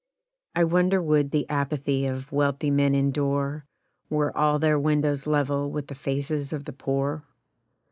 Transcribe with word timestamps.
I 0.55 0.63
wonder 0.63 0.99
would 0.99 1.29
the 1.29 1.47
apathy 1.47 2.07
of 2.07 2.31
wealthy 2.31 2.71
men 2.71 2.95
endure 2.95 3.67
Were 4.09 4.35
all 4.35 4.57
their 4.57 4.79
windows 4.79 5.27
level 5.27 5.69
with 5.69 5.89
the 5.89 5.93
faces 5.93 6.51
of 6.51 6.65
the 6.65 6.73
Poor? 6.73 7.23